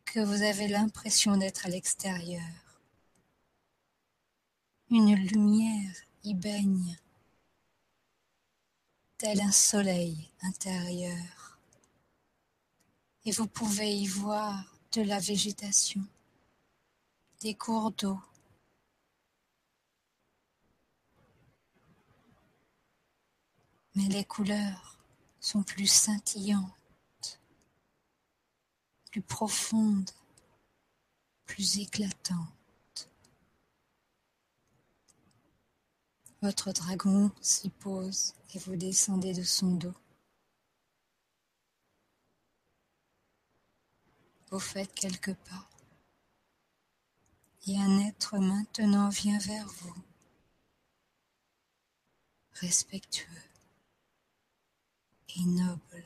[0.04, 2.44] que vous avez l'impression d'être à l'extérieur.
[4.90, 6.98] Une lumière y baigne,
[9.16, 11.58] tel un soleil intérieur.
[13.24, 16.04] Et vous pouvez y voir de la végétation,
[17.40, 18.20] des cours d'eau,
[23.94, 24.93] mais les couleurs
[25.44, 27.38] sont plus scintillantes,
[29.10, 30.10] plus profondes,
[31.44, 33.10] plus éclatantes.
[36.40, 39.94] Votre dragon s'y pose et vous descendez de son dos.
[44.50, 45.68] Vous faites quelques pas
[47.66, 49.94] et un être maintenant vient vers vous,
[52.54, 53.53] respectueux
[55.36, 56.04] et noble.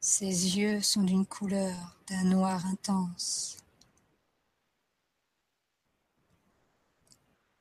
[0.00, 3.58] Ses yeux sont d'une couleur d'un noir intense.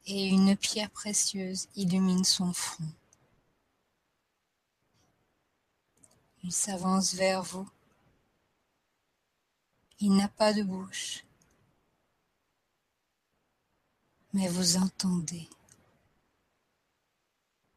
[0.06, 2.92] Et une pierre précieuse illumine son front.
[6.44, 7.70] Il s'avance vers vous.
[10.00, 11.26] Il n'a pas de bouche,
[14.34, 15.50] mais vous entendez.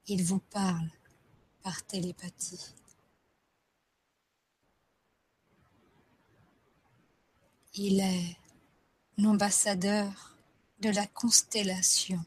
[0.07, 0.91] Il vous parle
[1.63, 2.75] par télépathie.
[7.75, 8.37] Il est
[9.17, 10.37] l'ambassadeur
[10.81, 12.25] de la constellation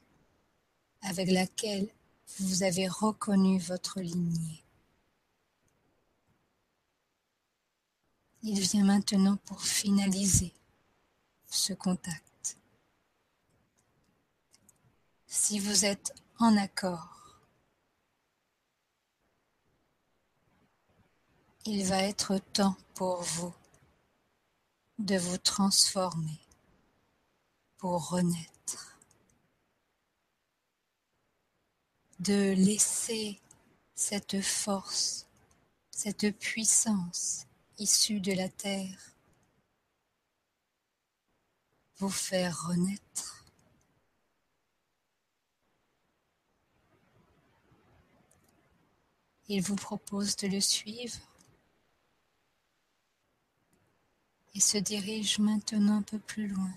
[1.02, 1.90] avec laquelle
[2.40, 4.64] vous avez reconnu votre lignée.
[8.42, 10.54] Il vient maintenant pour finaliser
[11.50, 12.58] ce contact.
[15.28, 17.15] Si vous êtes en accord,
[21.68, 23.52] Il va être temps pour vous
[25.00, 26.40] de vous transformer
[27.78, 29.00] pour renaître,
[32.20, 33.40] de laisser
[33.96, 35.26] cette force,
[35.90, 37.48] cette puissance
[37.80, 39.16] issue de la terre
[41.98, 43.44] vous faire renaître.
[49.48, 51.18] Il vous propose de le suivre
[54.56, 56.74] et se dirige maintenant un peu plus loin.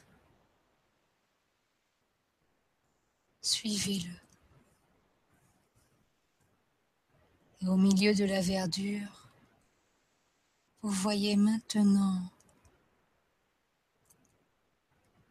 [3.40, 4.12] Suivez-le.
[7.60, 9.28] Et au milieu de la verdure,
[10.82, 12.20] vous voyez maintenant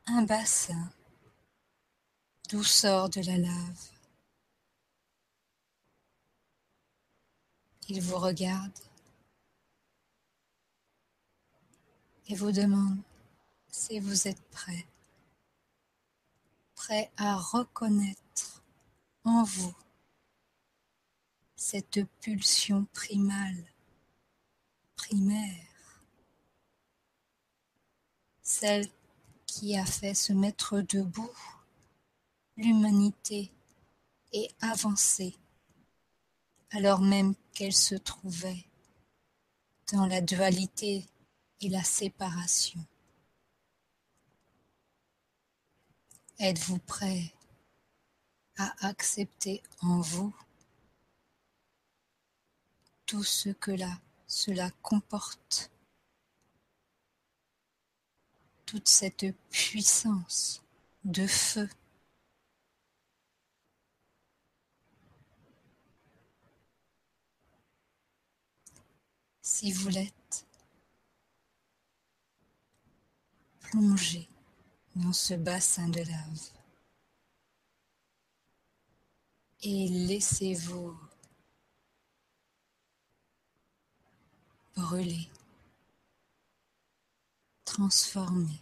[0.07, 0.91] un bassin
[2.49, 3.89] d'où sort de la lave.
[7.89, 8.86] Il vous regarde
[12.30, 12.97] et vous demande
[13.69, 14.86] si vous êtes prêt,
[16.75, 18.63] prêt à reconnaître
[19.23, 19.75] en vous
[21.55, 23.63] cette pulsion primale,
[24.95, 25.65] primaire,
[28.41, 28.88] celle
[29.45, 31.32] qui a fait se mettre debout
[32.57, 33.51] l'humanité
[34.34, 35.36] et avancer
[36.71, 38.65] alors même qu'elle se trouvait
[39.93, 41.05] dans la dualité
[41.61, 42.85] et la séparation.
[46.39, 47.33] Êtes-vous prêt
[48.57, 50.35] à accepter en vous
[53.05, 55.71] tout ce que là, cela comporte,
[58.65, 60.61] toute cette puissance
[61.05, 61.69] de feu
[69.47, 70.13] si vous l'êtes,
[73.72, 74.28] plongez
[74.95, 76.51] dans ce bassin de lave
[79.61, 80.97] et laissez-vous
[84.76, 85.28] brûler,
[87.65, 88.61] transformer.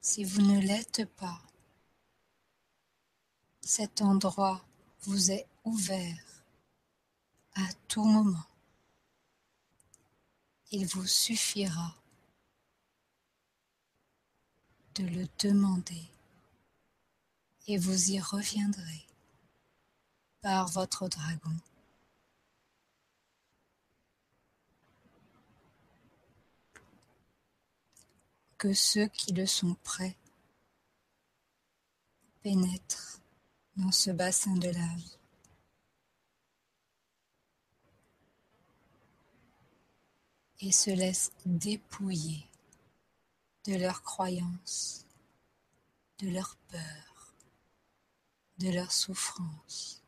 [0.00, 1.40] Si vous ne l'êtes pas,
[3.60, 4.64] cet endroit
[5.02, 6.44] vous est ouvert
[7.54, 8.44] à tout moment
[10.70, 11.94] il vous suffira
[14.96, 16.04] de le demander
[17.66, 19.06] et vous y reviendrez
[20.40, 21.56] par votre dragon.
[28.58, 30.16] que ceux qui le sont prêts
[32.42, 33.20] pénètrent
[33.76, 35.25] dans ce bassin de lave.
[40.60, 42.46] Et se laissent dépouiller
[43.66, 45.06] de leurs croyances,
[46.20, 47.34] de leurs peurs,
[48.58, 50.02] de leurs souffrances.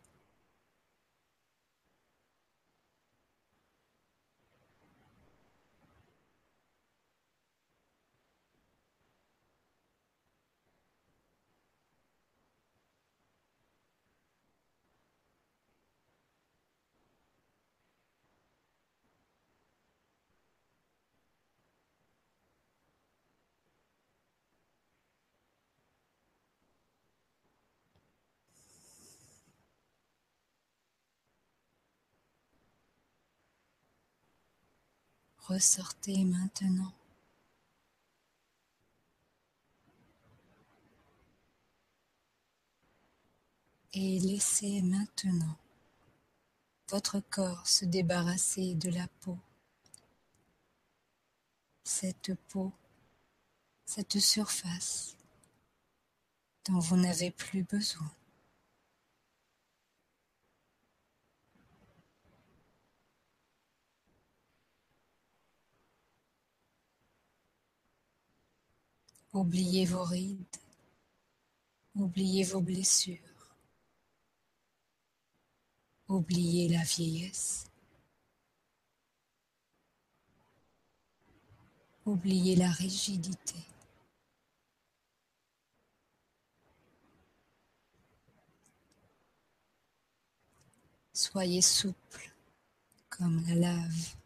[35.49, 36.93] Ressortez maintenant.
[43.95, 45.57] Et laissez maintenant
[46.91, 49.39] votre corps se débarrasser de la peau.
[51.85, 52.71] Cette peau,
[53.87, 55.17] cette surface
[56.67, 58.18] dont vous n'avez plus besoin.
[69.33, 70.57] Oubliez vos rides,
[71.95, 73.19] oubliez vos blessures,
[76.09, 77.67] oubliez la vieillesse,
[82.07, 83.63] oubliez la rigidité.
[91.13, 92.33] Soyez souple
[93.11, 94.18] comme la lave.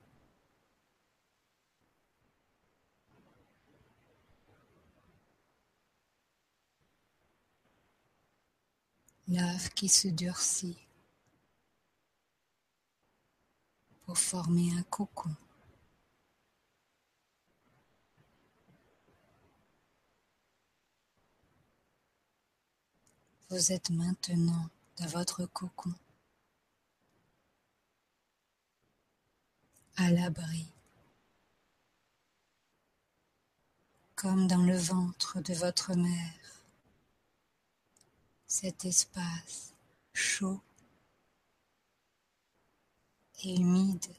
[9.32, 10.76] Lave qui se durcit
[14.02, 15.34] pour former un cocon.
[23.48, 24.68] Vous êtes maintenant
[24.98, 25.94] dans votre cocon,
[29.96, 30.66] à l'abri,
[34.14, 36.41] comme dans le ventre de votre mère
[38.54, 39.72] cet espace
[40.12, 40.60] chaud
[43.42, 44.14] et humide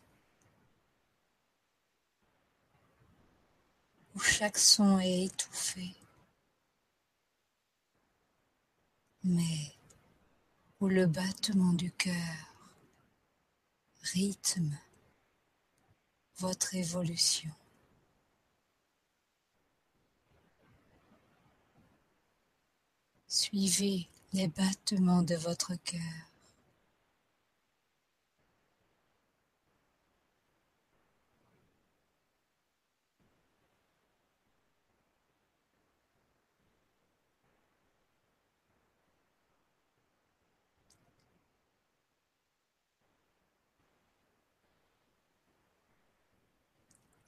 [4.16, 5.94] où chaque son est étouffé,
[9.24, 9.76] mais
[10.80, 12.56] où le battement du cœur
[14.02, 14.80] rythme
[16.38, 17.52] votre évolution.
[23.28, 26.02] Suivez les battements de votre cœur.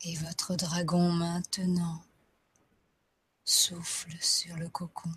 [0.08, 2.04] Et votre dragon maintenant
[3.44, 5.10] souffle sur le cocon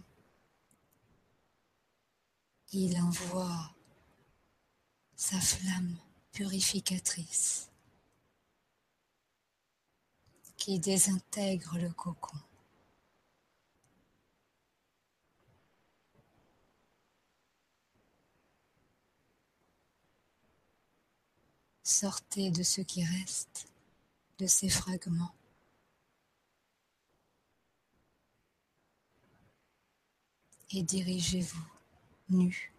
[2.73, 3.75] il envoie
[5.17, 5.97] sa flamme
[6.33, 7.71] purificatrice
[10.57, 12.37] qui désintègre le cocon.
[21.83, 23.67] Sortez de ce qui reste
[24.39, 25.35] de ces fragments.
[30.71, 31.78] Et dirigez-vous
[32.31, 32.73] nu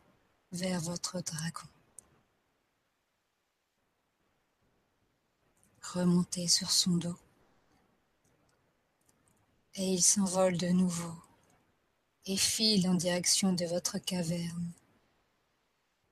[0.51, 1.67] vers votre dragon.
[5.81, 7.17] Remontez sur son dos
[9.75, 11.15] et il s'envole de nouveau
[12.25, 14.71] et file en direction de votre caverne.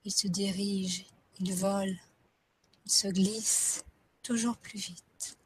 [0.03, 1.05] Il se dirige,
[1.39, 1.97] il vole,
[2.85, 3.83] il se glisse
[4.23, 5.37] toujours plus vite.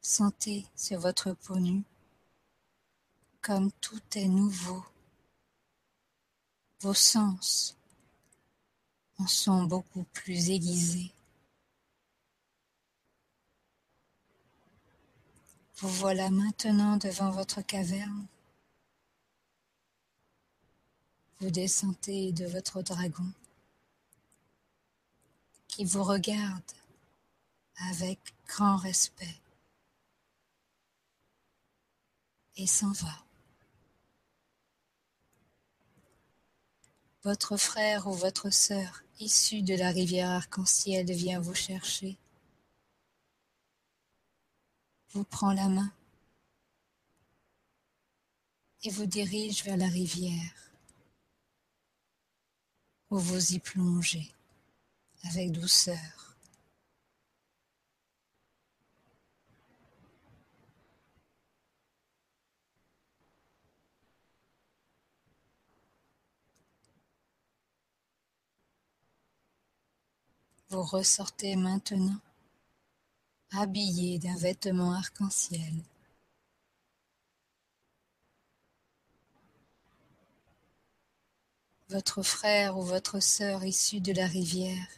[0.00, 1.84] Sentez sur votre peau nue
[3.46, 4.84] comme tout est nouveau
[6.80, 7.76] vos sens
[9.18, 11.10] en sont beaucoup plus aiguisés.
[15.76, 18.26] Vous voilà maintenant devant votre caverne.
[21.40, 23.30] Vous descendez de votre dragon
[25.68, 26.62] qui vous regarde
[27.90, 29.36] avec grand respect.
[32.56, 33.25] et s'en va.
[37.26, 42.16] Votre frère ou votre sœur issu de la rivière arc-en-ciel vient vous chercher,
[45.10, 45.92] vous prend la main
[48.84, 50.70] et vous dirige vers la rivière
[53.10, 54.32] où vous y plongez
[55.24, 56.25] avec douceur.
[70.68, 72.18] Vous ressortez maintenant
[73.52, 75.74] habillé d'un vêtement arc-en-ciel.
[81.88, 84.88] Votre frère ou votre sœur issu de la rivière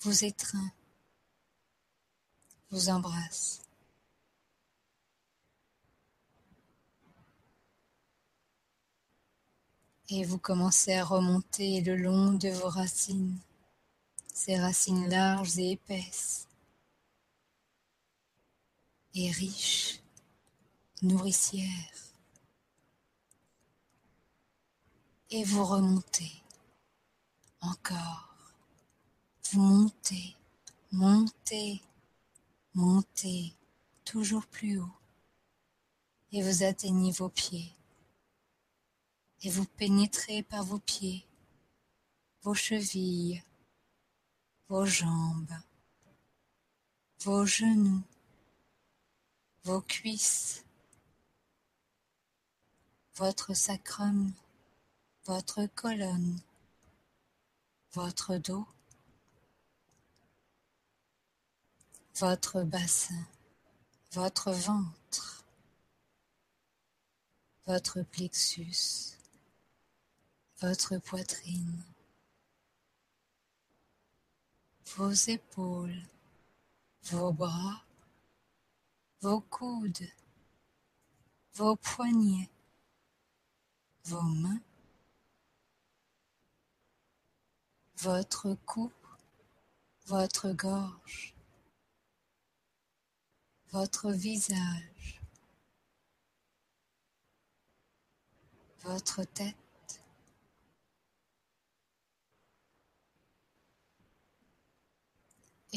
[0.00, 0.70] vous étreint,
[2.70, 3.62] vous embrasse.
[10.10, 13.38] Et vous commencez à remonter le long de vos racines
[14.36, 16.46] ses racines larges et épaisses,
[19.14, 19.98] et riches,
[21.00, 22.12] nourricières.
[25.30, 26.32] Et vous remontez
[27.62, 28.28] encore,
[29.50, 30.36] vous montez,
[30.92, 31.80] montez,
[32.74, 33.54] montez,
[34.04, 34.98] toujours plus haut,
[36.32, 37.72] et vous atteignez vos pieds,
[39.40, 41.26] et vous pénétrez par vos pieds,
[42.42, 43.42] vos chevilles,
[44.68, 45.56] vos jambes,
[47.20, 48.02] vos genoux,
[49.62, 50.64] vos cuisses,
[53.14, 54.32] votre sacrum,
[55.24, 56.40] votre colonne,
[57.92, 58.66] votre dos,
[62.16, 63.24] votre bassin,
[64.12, 65.44] votre ventre,
[67.66, 69.16] votre plexus,
[70.60, 71.84] votre poitrine
[74.96, 76.02] vos épaules,
[77.10, 77.84] vos bras,
[79.20, 80.10] vos coudes,
[81.52, 82.48] vos poignets,
[84.04, 84.62] vos mains,
[87.98, 88.90] votre cou,
[90.06, 91.34] votre gorge,
[93.72, 95.20] votre visage,
[98.80, 99.65] votre tête,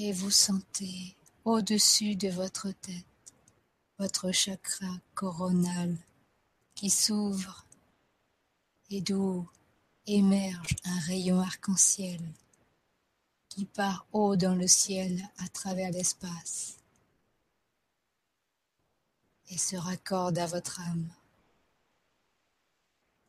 [0.02, 3.06] et vous sentez au-dessus de votre tête
[3.98, 5.94] votre chakra coronal
[6.74, 7.66] qui s'ouvre
[8.90, 9.46] et d'où
[10.08, 12.22] émerge un rayon arc-en-ciel
[13.50, 16.78] qui part haut dans le ciel à travers l'espace
[19.50, 21.10] et se raccorde à votre âme.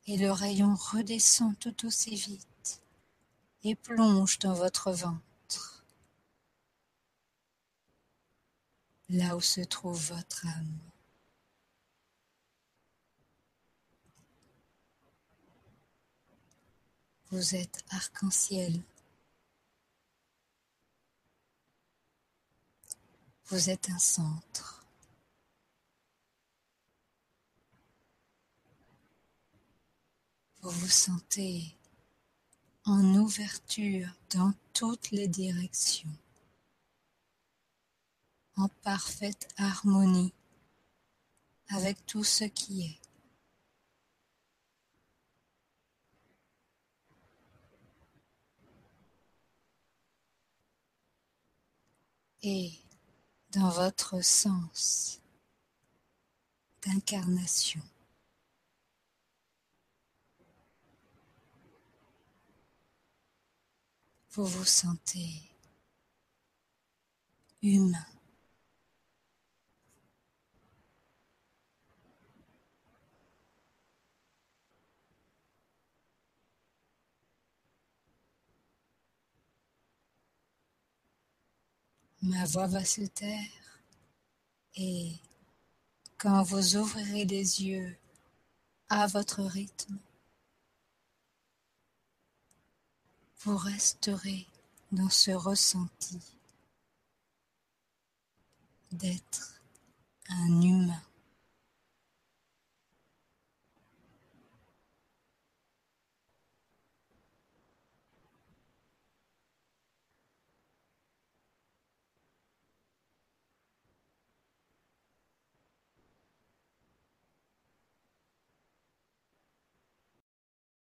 [0.06, 2.80] Et le rayon redescend tout aussi vite
[3.64, 5.29] et plonge dans votre ventre
[9.10, 10.78] là où se trouve votre âme.
[17.30, 18.80] Vous êtes arc-en-ciel.
[23.46, 24.84] Vous êtes un centre.
[30.62, 31.76] Vous vous sentez
[32.84, 36.19] en ouverture dans toutes les directions
[38.56, 40.32] en parfaite harmonie
[41.68, 43.00] avec tout ce qui est.
[52.42, 52.72] Et
[53.52, 55.20] dans votre sens
[56.82, 57.82] d'incarnation.
[64.32, 65.42] Vous vous sentez
[67.62, 68.09] humain.
[82.22, 83.80] Ma voix va se taire
[84.76, 85.14] et
[86.18, 87.96] quand vous ouvrirez les yeux
[88.88, 89.98] à votre rythme,
[93.40, 94.46] vous resterez
[94.92, 96.20] dans ce ressenti
[98.92, 99.62] d'être
[100.28, 101.02] un humain.